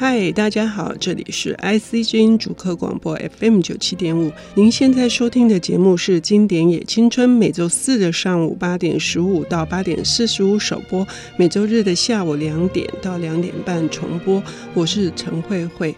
[0.00, 4.30] 嗨，大家好，这里是 IC 之音主客广播 FM 九七点五。
[4.54, 11.04] 您现在收听的节目是《经典也青春》，每周四的上午八点十五到八点四十五首播，
[11.36, 14.40] 每周日的下午两点到两点半重播。
[14.72, 15.92] 我是陈慧慧。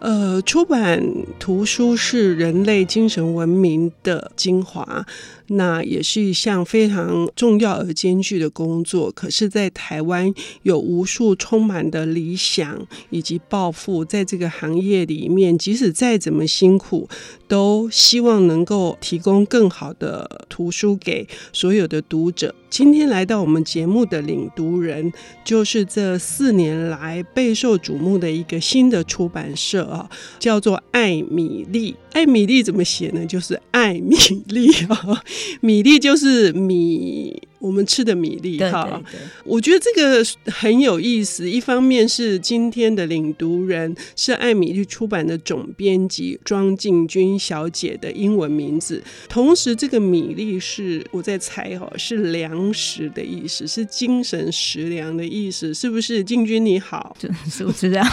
[0.00, 1.00] 呃，出版
[1.38, 5.06] 图书是人类精神文明的精华。
[5.48, 9.10] 那也是一项非常重要而艰巨的工作。
[9.12, 10.32] 可是，在台湾
[10.62, 17.08] 有无数充满的理想以及抱负，在这个行业里面，即使再怎么辛苦，
[17.46, 22.54] 都希望能够提供更好的图书给所有的读者。
[22.70, 25.12] 今天来到我们节目的领读人，
[25.44, 31.94] 就是这四年来备受瞩目的一个新的出版社啊，叫做艾米丽。
[32.14, 33.26] 艾米丽怎么写呢？
[33.26, 35.22] 就是艾米丽啊。
[35.60, 37.42] 米丽就是米。
[37.64, 39.00] 我们吃的米粒哈，
[39.42, 41.48] 我觉得这个很有意思。
[41.48, 56.22] 一方面是今天的领读人是艾米丽出版的总编辑庄静君小姐的英文名字，同时这个米粒是我在猜哈，是粮食的意思，是精神食粮的意思，是不是？
[56.22, 57.16] 静君你好，
[57.50, 58.06] 是不是这样？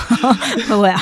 [0.67, 1.01] 会不会啊？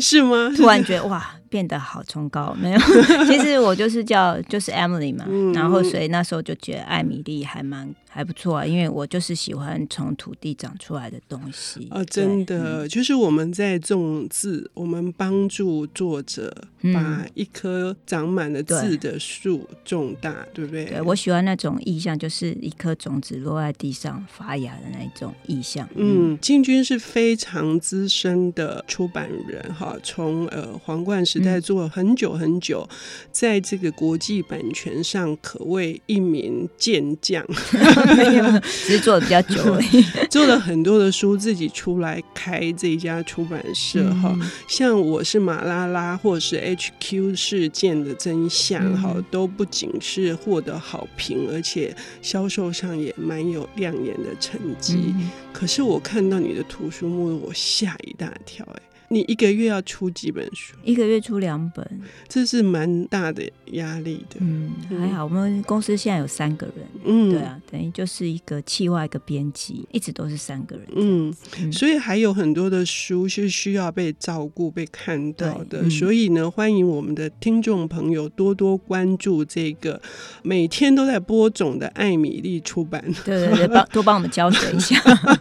[0.00, 0.50] 是吗？
[0.56, 2.78] 突然觉得哇，变得好崇高，没有？
[3.26, 6.86] 其实我就是叫就是 Emily 嘛，嗯、然后所以那时候就觉得。
[6.86, 16.50] 艾米丽还蛮还不错啊，因为我就是喜欢从土地长出来的东西啊，真的、嗯、就是我们在种字，我们帮助作者
[16.94, 20.84] 把一棵长满了字的树种大，嗯、对，对不对？
[20.86, 25.86] 对，我喜欢那种意象，就是一颗种子落在地上发芽的那一种意象。
[25.94, 32.96] 嗯，进军是非常资深的出版人哈，从呃皇冠时代做了很久很久，嗯、
[33.30, 36.46] 在这个国际版权上可谓一名。
[36.78, 37.44] 健将
[38.14, 40.02] 没有，只是做的比较久而已。
[40.30, 44.36] 做了很多的书，自己出来开这一家出版社哈。
[44.40, 55.14] 嗯、像我是马拉拉，或者是 HQ 事件的真相哈，嗯、都不仅是获得好评，而且销售上也蛮有亮眼的成绩。
[55.16, 58.82] 嗯、可是我看到你的图书目录，我吓一大跳哎。
[59.08, 60.74] 你一个月要出几本书？
[60.82, 64.36] 一个月出两本，这是蛮大的压力的。
[64.40, 66.86] 嗯，还好，我们公司现在有三个人。
[67.04, 70.86] 嗯，对啊，等于就是一个企划，一个编辑，一直都是三个人。
[70.96, 75.82] 嗯，嗯，所以还有很多的书是需要被照顾、被看到的。
[75.82, 80.00] 嗯、所以呢，欢迎我们的听众朋友多多关注这个
[80.42, 83.04] 每天都在播种的艾米丽出版。
[83.24, 85.00] 对对对，帮 多帮我们浇水一下。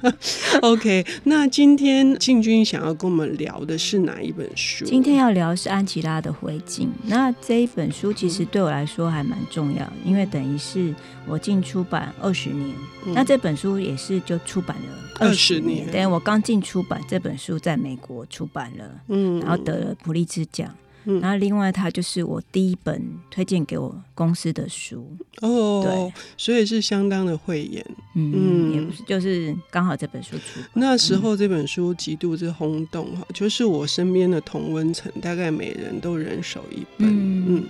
[0.62, 3.55] OK，那今天静君想要跟我们聊。
[3.56, 4.84] 聊的是哪一本书？
[4.84, 6.90] 今天要聊的是安琪拉的灰烬。
[7.04, 10.94] 那这一本书其实对我来说还蛮重要，因为等于是
[11.26, 12.70] 我进出版二十年。
[13.06, 14.84] 嗯、那这本书也是就出版了
[15.20, 15.90] 二十年。
[15.90, 20.70] 等于我刚进出版这本书，在美国出版了，嗯，然后得了普利兹奖。
[21.06, 23.02] 嗯、然后另外，它就是我第一本
[23.32, 25.08] 推荐给我公司的书。
[25.42, 27.86] 哦，对，所以是相当的慧眼，
[28.16, 28.74] 嗯，嗯。
[28.74, 37.46] 也不是，就是刚好这本书出那时候这本书极度之轰动哈，嗯、就是我身边的同温层大概每人都人手一本，嗯。
[37.48, 37.64] 嗯。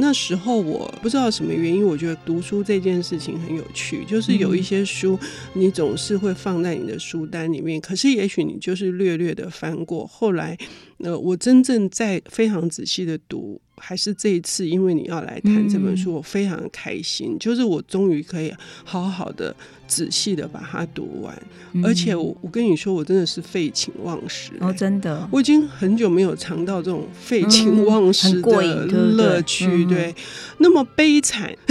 [0.00, 5.18] 那时候我不知道什么原因，我觉得读书这件事情很有趣，就是有一些书
[5.54, 10.56] 你总是会放在你的书单里面，可是也许你就是略略的翻过，后来，
[10.98, 13.60] 呃，我真正在非常仔细的读。
[13.80, 17.34] 还是这一次，因为你要来谈这本书，我非常开心。
[17.34, 19.54] 嗯、就是我终于可以好好的、
[19.86, 21.32] 仔细的把它读完。
[21.74, 24.66] 嗯、而且我，我跟你说，我真的是废寝忘食、欸。
[24.66, 29.66] 哦，真的，我已经很久没有尝到这种废寝忘食的乐趣。
[29.68, 30.12] 嗯、对，
[30.58, 31.54] 那么悲惨。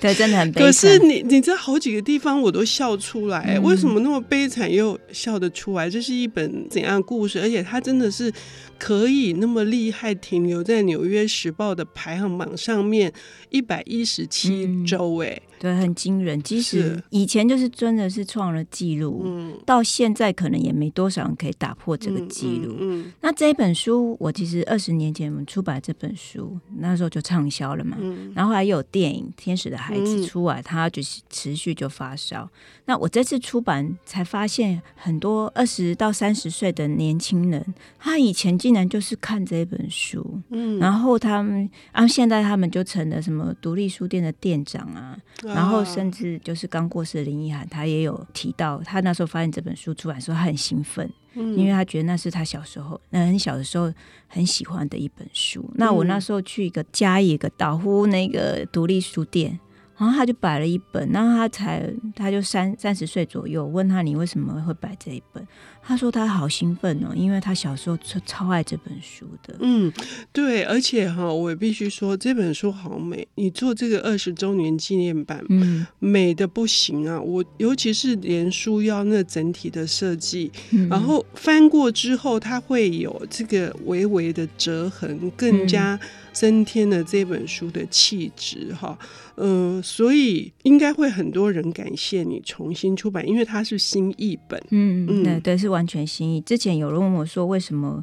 [0.00, 0.66] 对，真的很悲惨。
[0.66, 5.88] 可是你，你在好几个地方我都笑出来、为什么那么悲惨又笑得出来？
[5.88, 7.40] 这是一本怎样的故事？
[7.40, 8.32] 而且它真的是。
[8.78, 13.10] 可以那么厉害，停留在《纽约时报》的排行榜上面
[13.48, 16.40] 一百一十七周，哎、嗯，对，很惊人。
[16.42, 22.74] 即使以前就是真的是创了记录，嗯，到现在可能也没多少人可以打破这个记录。
[22.78, 27.96] 嗯，嗯，嗯，那这本书，我其实二十年前我们出版这本书，那时候就畅销了嘛。
[28.00, 32.48] 嗯，然后还有电影《天使的孩子》出来，它就是持续就发烧。
[32.84, 53.92] 那我这次出版才发现，很多二十到三十岁的年轻人，他以前竟然就是看这本书，嗯，然后他们啊，现在他们就成了什么独立书店的店长啊，啊然后甚至就是刚过世的林奕涵，他也有提到，他那时候发现这本书出版时候，他很兴奋，嗯，因为他觉得那是他小时候，那很小的时候
[54.26, 55.64] 很喜欢的一本书。
[55.68, 59.58] 嗯，那我那时候去一个嘉义一个岛呼那个独立书店。
[59.98, 65.42] 然后他就摆了一本，然后他才他就三三十岁左右，问他，你为什么会摆这一本？
[65.86, 69.56] 他说他好兴奋哦，因为他小时候超超爱这本书的。
[69.60, 69.92] 嗯，
[70.32, 73.26] 对，而且哈，我也必须说这本书好美。
[73.36, 77.20] 你做这个二十周年纪念版，嗯，美的不行啊！
[77.20, 85.98] 我尤其是连书腰那整体的设计，嗯，然后翻过之后，它会有这个微微的折痕，更加
[86.32, 88.98] 增添了这本书的气质哈。
[89.38, 94.58] 嗯，所以应该会很多人感谢你重新出版，因为它是新译本。
[94.70, 96.40] 嗯嗯，对对，是完全新意。
[96.40, 98.02] 之前有人问我说，为什么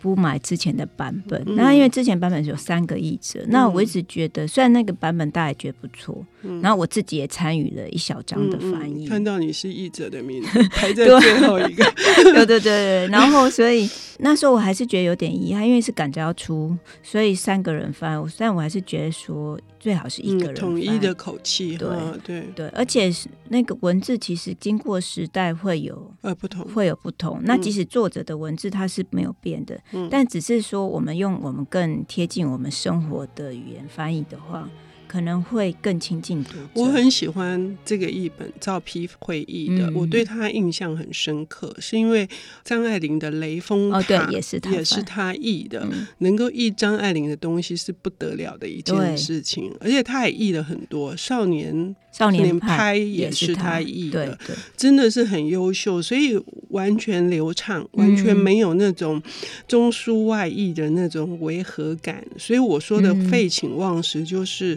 [0.00, 1.42] 不买之前的版本？
[1.56, 9.08] 那、嗯、因为之前版本是有三个译者，嗯、那我一直觉得，虽然那个版本大家也觉得不错，嗯、然后我自己也参与了一小章的翻译、嗯嗯。
[9.08, 11.84] 看到你是译者的名字 排在最后一个，
[12.22, 13.88] 对对对对，然后所以。
[14.20, 18.20] 那时候我还是觉得有点遗憾，因为是赶着要出，所以三个人翻。
[18.36, 21.76] 但我还是觉得说最好是一个人翻，统一的口气。
[21.76, 21.88] 对
[22.24, 27.40] 对对，而且是那个文字其实经过时代会有呃不同，会有不同。
[27.44, 34.68] 那即使作者的文字它是没有变的，嗯、但只是说我们用我们更贴近我们生活的语言翻译的话。
[35.08, 36.58] 可能会更亲近读者。
[36.74, 42.28] 我很喜欢这个译本，照批会译的，嗯、我对他印象很深刻，是因为
[42.62, 51.96] 张爱玲的《雷峰塔》哦，对，也是他也是他译的，嗯、能够译张爱玲的东西是不得了的一件事情，而且他也译了很多少年。
[52.10, 54.36] 少年派也是他译的，
[54.76, 56.36] 真的是很优秀，所以
[56.70, 59.22] 完全流畅，完全没有那种
[59.68, 62.24] 中书外译的那种违和感。
[62.36, 64.76] 所以我说的废寝忘食，就是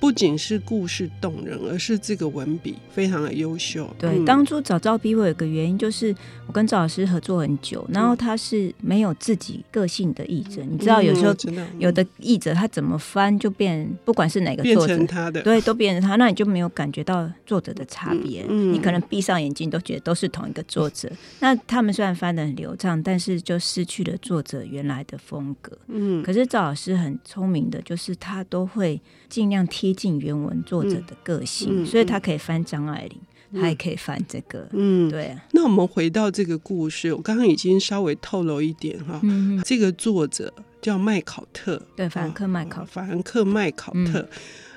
[0.00, 3.88] 不仅是故事动人，而是这个文笔非常的优秀。
[3.98, 6.14] 对，当初找赵丕会有个原因，就是
[6.48, 10.62] 我跟赵老师合作很久，然后他是没有自己个性的译者。
[10.68, 11.34] 你知道，有时候
[11.78, 16.88] 有的译者他怎么翻就变，不管是哪个作者，他的对，都变成他，那你就没有感。
[16.90, 21.06] 觉到作者的差别，嗯嗯、你可能闭上眼睛都觉得都是同一个作者。
[21.38, 25.76] 那他们虽然翻的很流畅，但是就失去了作者原来的风格。
[25.88, 28.98] 嗯，可是赵老师很聪明的，就是他都会
[29.28, 33.18] 尽量贴近原文作者的个性，所以他可以翻张爱玲，
[33.52, 34.68] 嗯、他也可以翻这个。
[34.72, 35.36] 嗯，对。
[35.52, 39.20] 那我们回到这个故事，我刚刚已经稍微透露一点哈。
[39.22, 44.20] 嗯、这个作者叫麦考特，对，法兰克麦考，法兰克麦考特。
[44.20, 44.28] 嗯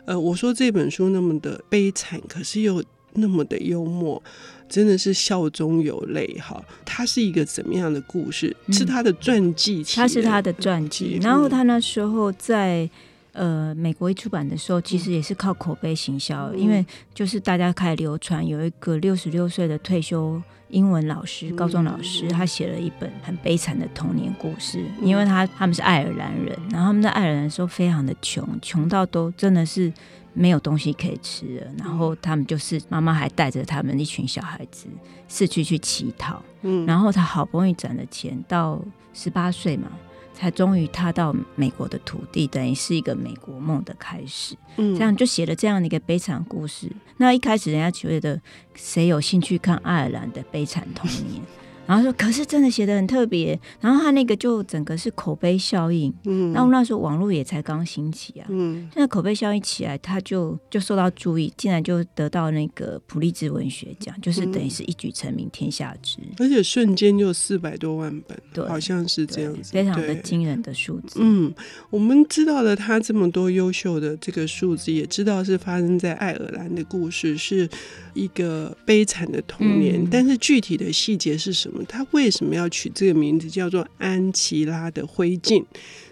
[0.04, 4.22] 呃，我说这本书那么的悲惨，可是又那么的幽默，
[4.68, 6.60] 真的是笑中有泪哈。
[6.84, 8.54] 他是一个怎么样的故事？
[8.66, 11.20] 嗯、是他的传记，他是他的传记。
[11.22, 12.90] 然后他那时候在
[13.34, 20.42] 呃美国一出版的时候，其实也是靠口碑行销，嗯、因为就是大家开始流传有一个六十六岁的退休。
[20.70, 24.82] 英文老师，高中老师，他写了一本很悲惨的童年故事。
[25.02, 29.92] 因为他他们是爱尔兰人，然后他们在爱尔兰的时候非常的穷，穷到都真的是
[30.32, 31.68] 没有东西可以吃了。
[31.78, 34.88] 然后他们就是妈妈还带着他们一群小孩子
[35.28, 36.42] 四处去乞讨。
[36.62, 38.82] 嗯，然后他好不容易攒了钱，到
[39.14, 39.92] 十八岁嘛。
[40.34, 44.56] 才终于踏到美国的土地，等于是一个美国梦的开始。
[44.78, 46.92] 嗯，这样就写了这样的一个悲惨故事。
[47.18, 48.42] 那一开始人家觉得，
[48.74, 51.42] 谁有兴趣看爱尔兰的悲惨童年？
[51.88, 53.60] 然后说，可是真的写的很特别。
[53.82, 56.14] 然后他那个就整个是口碑效应。
[56.26, 58.46] 嗯，那我们那时候网络也才刚兴起啊。
[58.50, 66.18] 嗯，现在口碑效应起来，他就就受到注意，竟然就得到那个普利兹文学奖，就是等于是一举成名天下知。
[66.38, 71.20] 而且瞬间就四百多万本，对，好像是这样子，非常的惊人的数字。
[71.22, 71.54] 嗯，
[71.90, 77.68] 我们知道了他这么多优秀的这个数字，也知道是发生在爱尔兰的故事，是
[78.14, 80.02] 一个悲惨的童年。
[80.02, 81.71] 嗯，但是具体的细节是什么？
[81.88, 85.66] 他为什么要取这个名字叫做安琪拉的灰烬？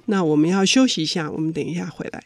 [0.06, 2.24] 那我们要休息一下，我们等一下回来。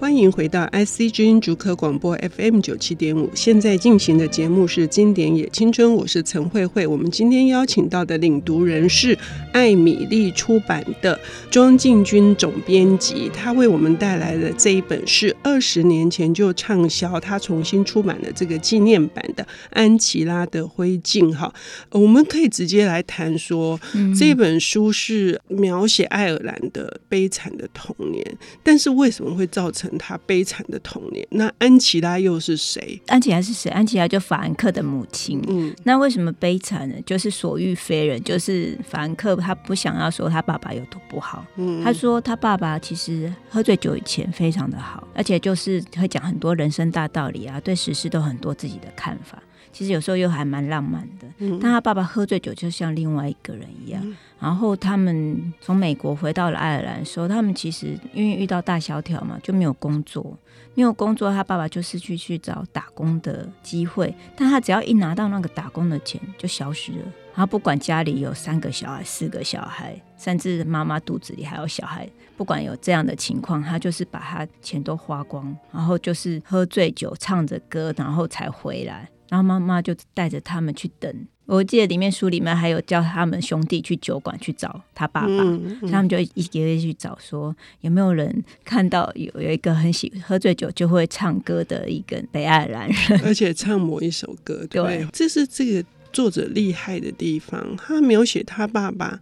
[0.00, 6.86] 欢迎回到 IC 之音竹科广播 FM 九七点五，现在进行的节目是《经典也青春》，我是陈慧慧。
[6.86, 9.16] 我们今天邀请到的领读人是
[9.52, 21.28] 艾米丽出版的庄敬军总编辑，他为我们带来的这一本是二十年前就畅销，他重新出版的这个纪念版的《安琪拉的灰烬》。
[21.34, 21.52] 哈，
[21.90, 33.00] 我们可以直接来谈说，嗯、这本书是描写爱尔兰的悲惨的童年，但是为什么会造成他悲惨的童年，那安琪拉又是谁？
[33.06, 33.70] 安琪拉是谁？
[33.70, 35.42] 安琪拉就法兰克的母亲。
[35.48, 36.94] 嗯，那为什么悲惨呢？
[37.06, 41.44] 就是所欲非人，就是法兰克他不想要说他爸爸有多不好。
[41.56, 49.42] 嗯，他说他爸爸其实喝醉酒以前非常的好，而且就是会讲很多人生大道理啊，对时事都很多自己的看法。
[49.72, 51.26] 其实有时候又还蛮浪漫的。
[51.38, 54.00] 嗯、但他爸爸喝醉酒就像另外一个人一样。
[54.04, 60.36] 嗯、然后他们从美国回到了爱尔兰的时候，他们其实因为遇到大萧条嘛，就没有工作。
[60.74, 64.14] 没有工作，他爸爸就失去去找打工的机会。
[64.36, 67.04] 但他只要一拿到那个打工的钱，就消失了。
[67.34, 72.08] 然后不管家里有三个小孩、四个小孩，甚至妈妈肚子里还有小孩，
[72.40, 79.06] 不管有这样的情况，他就是把他钱都花光，然后就是喝醉酒、唱着歌，然后才回来。
[79.28, 81.14] 然后妈妈就带着他们去等。
[81.44, 94.66] 我记得里面书里面还有叫他们兄弟去酒馆去找他爸爸，嗯嗯、他们就一个一个去找，说有没有人看到有有一个很喜喝醉酒就会唱歌的一个北爱尔兰人，而且唱某一首歌。
[94.70, 99.20] 对，对这是这个作者厉害的地方，他描写他爸爸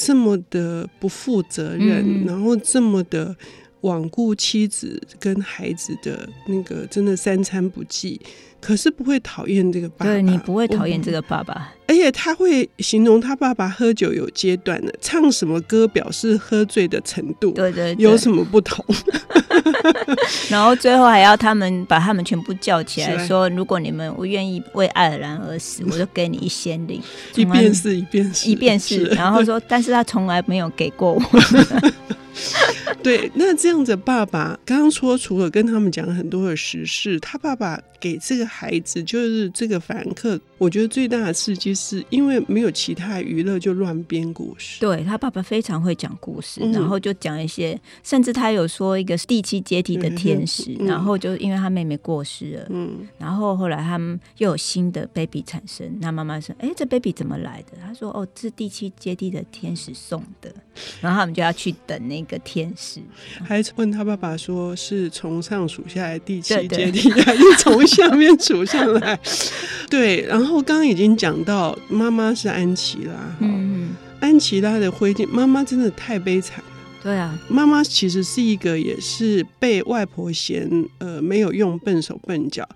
[0.00, 3.34] 这么的不负责任，嗯、然后这么的。
[3.82, 8.20] 罔顾妻子跟孩子的那个，真的三餐不继，
[8.60, 10.12] 可是不会讨厌这个爸爸。
[10.12, 17.52] 对，你不会讨厌这个爸爸，而且他会形容他爸爸喝酒有阶段的，唱什么歌表示喝醉的程度。
[17.52, 18.84] 对，对对，有什么不同？
[20.50, 27.00] 然后最后还要他们把他们全部叫起来，说：如果你们不愿意为爱尔兰而死， 我就给你一先令。
[27.36, 29.04] 一遍是一遍是，一遍是。
[29.06, 31.22] 然后说，但是他从来没有给过我。
[33.02, 44.80] 对，那这样子，爸爸刚刚说，除了跟他们讲很多的时事，他爸爸给这个孩子，就是这个法兰克，我觉得最大的刺激是因为没有其他娱乐，就乱编故事。
[44.80, 60.52] 对，他爸爸非常会讲故事，然后就讲一些，嗯、甚至他有说一个第七阶梯的天使，嗯、然后就因为他妹妹过世了，嗯，然后后来他们又有新的 baby 产生，那妈妈说：“哎，这 baby 怎么来的？”他说：“哦，这是第七阶梯的天使送的。”
[61.00, 63.00] 然后他们就要去等那个天使，
[63.44, 69.18] 还问他爸爸说：“是从上数下来第七阶梯，还是从下面数上来？”
[69.90, 76.64] 对，然后刚刚已经讲到妈妈是安琪拉，嗯，安琪拉的灰烬，妈妈真的太悲惨了。
[77.02, 82.68] 对啊，妈妈其实是一个也是被外婆嫌呃没有用，笨手笨脚。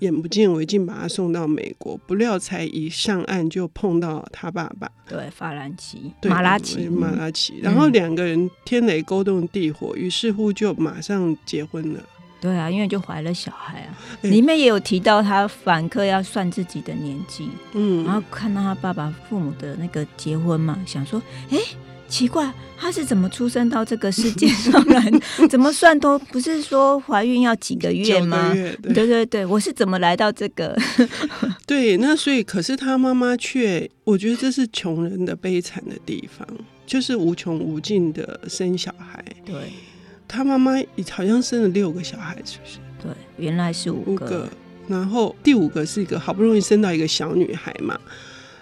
[0.00, 4.90] 眼不见为净，把他送到美国，不料才一上岸就碰到他爸爸。
[5.08, 7.54] 对，法兰奇，马拉奇，马拉奇。
[7.62, 12.00] 然后两个人天雷勾动地火，于、嗯、是乎就马上结婚了。
[12.40, 13.96] 对啊，因为就怀了小孩啊。
[14.22, 21.64] 欸、里面也有提到他反客要算自己的年纪，嗯，然后看到他爸爸父母的那个结婚嘛，想说，哎、欸。
[22.14, 25.10] 奇怪，他是怎么出生到这个世界上来？
[25.50, 28.52] 怎么算都不是说怀孕要几个月吗？
[28.52, 30.78] 对，对对对，我是怎么来到这个？
[31.66, 36.46] 对，那所以可是他妈妈却，我觉得这是穷人的悲惨的地方，
[36.86, 39.24] 就是无穷无尽的生小孩。
[39.44, 39.72] 对，
[40.28, 40.74] 他妈妈
[41.10, 42.78] 好像生了六个小孩，是不是？
[43.02, 44.48] 对，原来是五个，五个，
[44.86, 47.98] 然后第五个是一个好不容易生到一个小女孩嘛。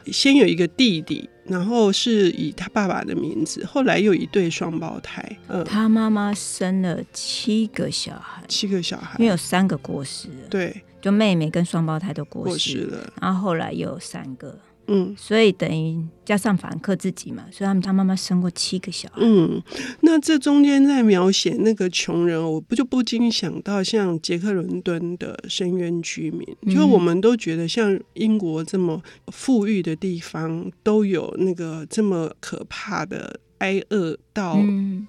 [0.06, 5.38] 先有一个弟弟，然后是以他爸爸的名字，后来又一对双胞胎。
[5.48, 14.58] 嗯，他妈妈生了七个小孩，七个小孩，因为有三个过世了，对，就妹妹跟双胞胎都过世，了，然后后来又有三个。
[14.88, 19.16] 嗯，所以等于加上法兰克自己嘛，所以他们他妈妈生过七个小孩。
[19.20, 19.62] 嗯，
[20.00, 34.58] 那这中间在描写那个穷人，我不就不禁想到像杰克伦敦的深渊居民，嗯、就我们都觉得像英国这么富裕的地方，都有那个这么可怕的挨饿到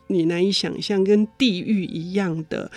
[0.08, 2.72] 你难以想象，跟地狱一样的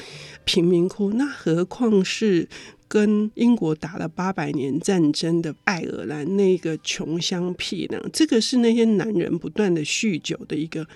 [0.45, 2.49] 贫民窟，那何况是？
[2.89, 10.87] 跟英国打了八百年战争的爱尔兰那个穷乡僻壤，这个是那些男人不断的酗酒的一个。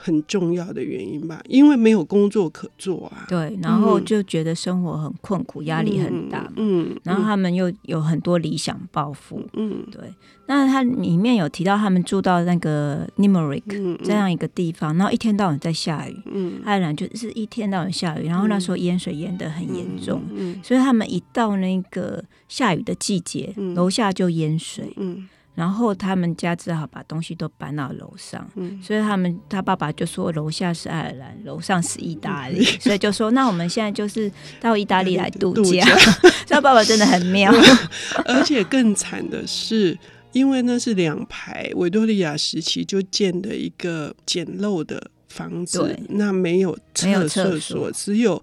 [0.00, 3.26] 很重要的原因吧，因为没有工作可做啊。
[3.28, 6.48] 对，然后就觉得生活很困苦，压、嗯、力很大。
[6.56, 9.44] 嗯，然后他们又有很多理想抱负。
[9.54, 10.00] 嗯，对。
[10.46, 16.16] 那他里面有提到他们住到那个 Nimerick、嗯、这样一个地方，然后一天到晚在下雨。
[16.32, 20.22] 嗯，爱尔兰就是一天到晚下雨，然后那时候淹水淹得很严重。
[20.30, 24.92] 嗯，嗯，所以他们一到那个下雨的季节，嗯、楼下就淹水。
[24.96, 25.28] 嗯。
[25.58, 35.62] 然后他们家只好把东西都搬到楼上，嗯、所以他们他爸爸就说楼下是爱尔兰，楼上是意大利，嗯、 所以就说那我们现在就是到意大利来度假。
[35.62, 35.84] 度假
[36.46, 37.52] 所以爸爸真的很妙，
[38.24, 39.98] 而且更惨的是，
[40.30, 48.40] 因为那是两排维多利亚时期就建的一个简陋的房子，那没有厕厕所，只有。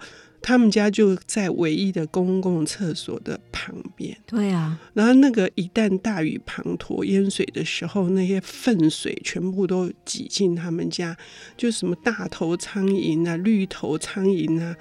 [0.48, 4.16] 他们家就在唯一的公共厕所的旁边。
[4.28, 11.18] 对啊，然后那个一旦大雨滂沱淹水的时候，那些粪水全部都挤进他们家，
[11.58, 14.76] 就什么大头苍蝇啊、绿头苍蝇啊，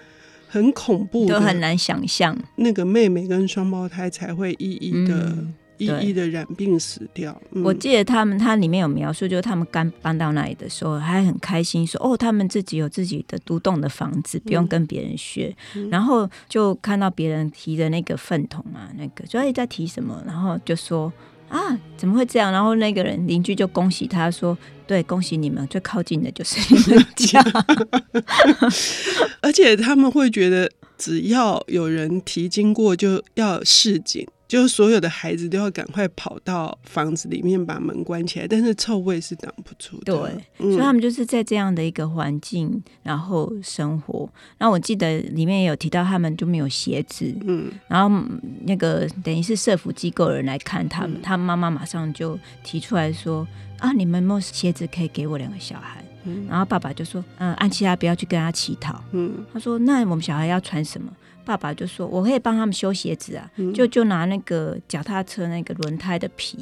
[0.47, 2.39] 很恐怖，都很难想象。
[2.57, 5.35] 那个妹妹跟双胞胎才会一一的。
[5.79, 7.37] 嗯一一的染病死掉。
[7.53, 15.55] 嗯、我记得他们，他里面有描述，就是他们刚搬到那里的时候，还很开心说：“哦，他们自己有自己的独栋的房子，不用跟别人学。
[15.75, 21.13] 嗯”然后就看到别人提的那个粪桶啊，那个所以在提什么，然后就说
[21.51, 27.43] ：“啊，怎么会这样？”然后那个人邻居就恭喜他说：“对，恭喜你们，最靠近的就是你们家。
[29.43, 34.27] ”而且他们会觉得，只要有人提经过，就要示警。
[34.55, 40.17] 就所有的孩子都要赶快跑到房子里面把门关起来，但是臭味是挡不住的。
[40.17, 44.31] 对，嗯、所以他们就是在这样的一个环境，然后生活。
[44.57, 47.35] 然后我记得里面也有提到，他们就没有鞋子。
[47.45, 48.25] 嗯，然后
[48.65, 53.45] 那个等于是社福机构人来看他们，嗯、他妈妈马上就提出来说
[53.81, 61.13] ：“啊，你们有没有鞋子可以给我两个小孩？”嗯、然后爸爸就说：“嗯，安琪拉不要去跟他乞讨。”嗯，他说：“那我们小孩要穿什么？”
[61.45, 66.59] 爸爸就说：“我可以帮他们修鞋子啊，嗯、就就拿那个脚踏车那个轮胎的皮，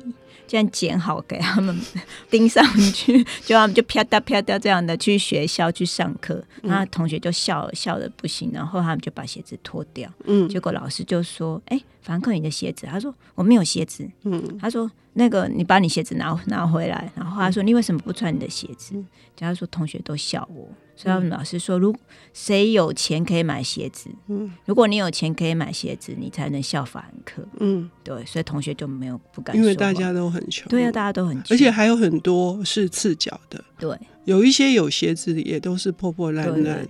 [0.46, 1.78] 这样剪好给他们
[2.28, 18.94] 钉上去，就他们就啪嗒啪嗒这样的去学校去上课，那、嗯、同学就笑笑的不行，然后他们就把鞋子脱掉，嗯，结果老师就说：‘哎、欸，凡客，你的鞋子？’他说：‘我没有鞋子。’嗯，他说。”那个，你把你鞋子拿拿回来，然后他说：“你为什么不穿你的鞋子？”
[19.36, 20.66] 假如说同学都笑我，
[20.96, 21.94] 所以他们老师说：“如
[22.32, 33.94] 谁有钱可以买鞋子，嗯，如果你有钱可以买鞋子，你才能效法兰克。”嗯，对，所以同学就没有不敢说，因为大家都很穷，对啊，大家都很穷，而且还有很多是赤脚的，对。
[34.24, 36.86] 有一些有鞋子的也都是破破烂烂。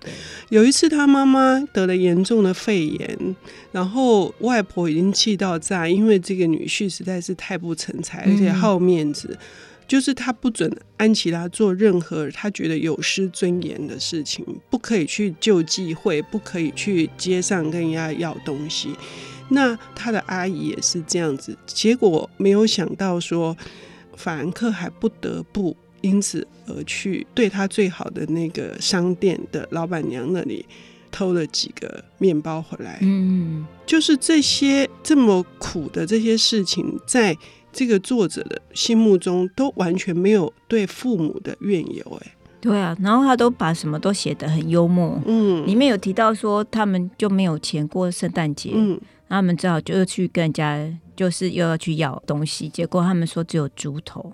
[0.51, 3.37] 有一次他妈妈得了严重的肺炎，
[3.71, 9.39] 然后外婆已经气到炸，因为这个女婿实在是太不成才，而且好面子，
[9.89, 18.91] 就是他不准安琪拉做任何他觉得有失尊严的事情，不可以去救济会，不可以去街上跟人家要东西。
[19.49, 23.57] 那他的阿姨也是这样子，结果没有想到说，
[24.17, 25.75] 法兰克还不得不。
[26.03, 30.65] 因此而去对他最好的那个商店的老板娘那里
[31.11, 32.99] 偷了几个面包回来。
[33.03, 37.37] 嗯，就是这些这么苦的这些事情，在
[37.73, 42.21] 这个作者的心目中都完全没有对父母的怨尤。
[42.23, 45.21] 哎，对啊，然后他都把什么都写得很幽默。
[45.27, 54.33] 嗯，里面有提到说他们就没有钱过圣诞节，嗯，他们只好就是去跟人家，就是又要去要东西，结果他们说只有猪头。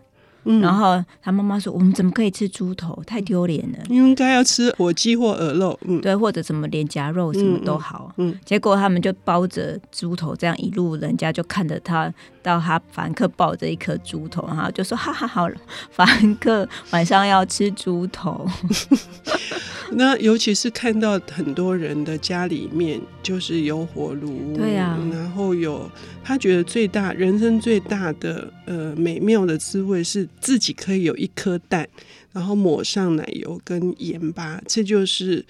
[0.61, 3.03] 然后他妈妈说：“我们怎么可以吃猪头？
[3.07, 3.79] 太丢脸了！
[3.89, 8.08] 应该要吃火鸡或鹅肉，嗯，对，或者什么脸颊肉，什么都好。
[8.19, 15.57] 嗯，嗯，结果他们就包着猪头，这样一路，人家就看着他。”到他法兰克抱着一颗猪头，然后就说：“哈哈，好了，
[15.91, 18.49] 法兰克晚上要吃猪头。”
[19.93, 25.91] 那尤其是看到很多人的家里面就是有火炉，对呀、啊，然后有
[26.25, 31.87] 他觉得最大人生最大的呃美妙的滋味是自己可以有一颗蛋，
[32.33, 35.45] 然后抹上奶油跟盐巴，这就是。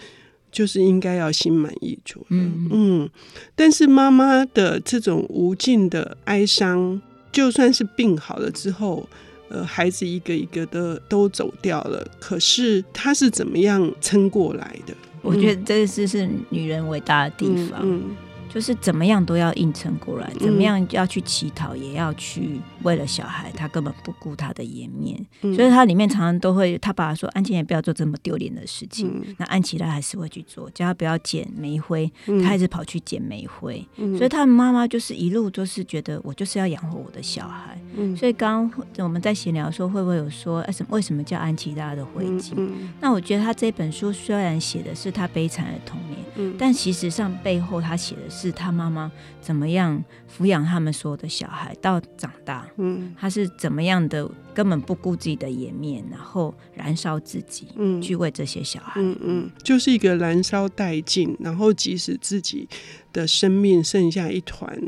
[0.51, 3.11] 就是应该要心满意足，嗯嗯，
[3.55, 9.09] 但是妈妈的这种无尽的哀伤，就算是病好了之后，
[9.49, 14.95] 呃，孩子一个一个的都走掉了，可是她是怎么样撑过来的？
[15.23, 17.81] 我觉得这是是女人伟大的地方。
[17.83, 18.17] 嗯嗯
[18.49, 42.55] 就是怎么样都要硬撑过来，怎么样要去乞讨，也要去为了小孩，他根本不顾他的颜面，嗯、所以他里面常常都会，他爸爸说安琪也不要做这么丢脸的事情，嗯、那安琪拉还是会去做，叫他不要捡煤灰，他还是跑去捡煤灰，嗯、所以他的妈妈就是一路都是觉得我就是要养活我的小孩，嗯、所以刚刚我们在闲聊说会不会有说，哎什么为什么叫安琪拉的灰烬？
[43.01, 48.38] 那我觉得他这本书虽然写的是他悲惨的童年，嗯、但其实上背后他写的是。
[48.41, 52.65] 是他妈妈怎么样抚养他们所有的小孩到长大？
[52.77, 62.69] 嗯，他是怎么样的根本不顾自己的颜面，然后燃烧自己，嗯，去为这些小孩，嗯嗯，就是一个燃烧殆尽，然后即使自己
[63.13, 64.81] 的生命剩下一团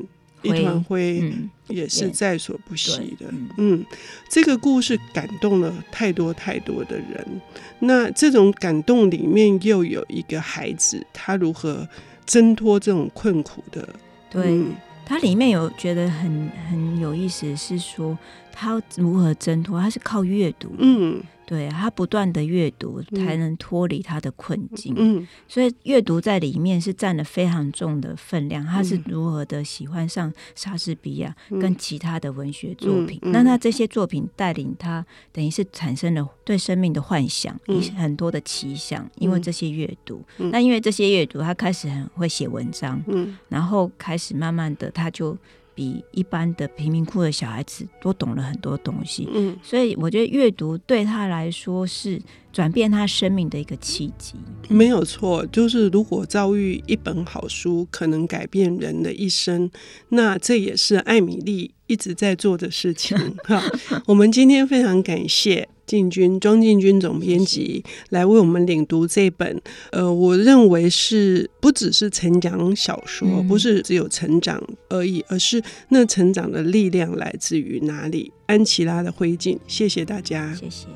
[0.42, 3.26] 一团灰，嗯，也是在所不惜的。
[3.30, 3.86] 嗯，嗯，
[4.28, 7.40] 这个故事感动了太多太多的人。
[7.80, 11.88] 那这种感动里面又有一个孩子，他如何？
[12.30, 13.88] 挣脱这种困苦的，
[14.30, 14.72] 对，嗯、
[15.04, 18.16] 它里面有觉得很很有意思，是说
[18.52, 21.20] 他如何挣脱，他是靠阅读，嗯。
[21.50, 24.94] 对，他不断的阅读才能脱离他的困境。
[24.96, 28.64] 嗯，所以阅读在里面是占了非常重的分量。
[28.64, 33.18] 他是如何的喜欢上莎士比亚跟其他的文学作品？
[33.22, 37.58] 那他这些作品带领他，等于是产生了对生命的幻想，
[37.96, 39.04] 很多的奇想。
[39.16, 43.02] 因为这些阅读，那因为这些阅读，他开始很会写文章。
[43.08, 45.36] 嗯，然后开始慢慢的，他就。
[45.80, 52.20] 比一般的贫民窟的小孩子多懂了很多东西，嗯，所以我觉得阅读对他来说是
[52.52, 54.34] 转变他生命的一个契机。
[54.68, 59.70] 没有错，就是如果遭遇一本好书，可能改变人的一生，
[60.10, 63.16] 那这也是艾米丽一直在做的事情。
[63.44, 63.62] 哈，
[64.04, 65.66] 我们今天非常感谢。
[65.90, 78.32] 进军庄进军总编辑来为我们领读这本，呃，我认为是不只是成长小说，嗯、不是只有成长而已，而是那成长的力量来自于哪里？
[78.46, 80.86] 安琪拉的灰烬，谢谢大家，谢谢。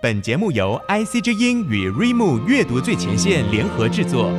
[0.00, 4.32] 本节目由 IC 之音与瑞木阅读最前线联合制作，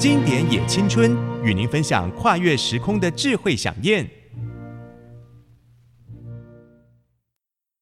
[0.00, 4.17] 经典也青春与您分享跨越时空的智慧饗宴。